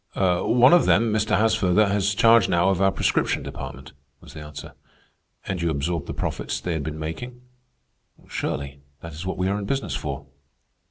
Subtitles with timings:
[0.15, 1.37] "One of them, Mr.
[1.37, 4.73] Haasfurther, has charge now of our prescription department," was the answer.
[5.45, 7.39] "And you absorbed the profits they had been making?"
[8.27, 8.79] "Surely.
[9.01, 10.25] That is what we are in business for."